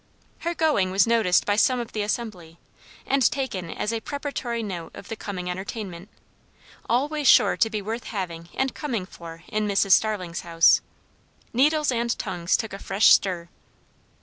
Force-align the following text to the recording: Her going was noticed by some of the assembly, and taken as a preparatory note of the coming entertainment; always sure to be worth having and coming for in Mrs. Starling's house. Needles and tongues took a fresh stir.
Her 0.39 0.55
going 0.55 0.89
was 0.89 1.05
noticed 1.05 1.45
by 1.45 1.55
some 1.57 1.79
of 1.79 1.91
the 1.91 2.01
assembly, 2.01 2.57
and 3.05 3.21
taken 3.29 3.69
as 3.69 3.93
a 3.93 3.99
preparatory 4.01 4.63
note 4.63 4.95
of 4.95 5.09
the 5.09 5.15
coming 5.15 5.47
entertainment; 5.47 6.09
always 6.89 7.27
sure 7.27 7.55
to 7.57 7.69
be 7.69 7.83
worth 7.83 8.05
having 8.05 8.49
and 8.55 8.73
coming 8.73 9.05
for 9.05 9.43
in 9.47 9.67
Mrs. 9.67 9.91
Starling's 9.91 10.41
house. 10.41 10.81
Needles 11.53 11.91
and 11.91 12.17
tongues 12.17 12.57
took 12.57 12.73
a 12.73 12.79
fresh 12.79 13.11
stir. 13.11 13.49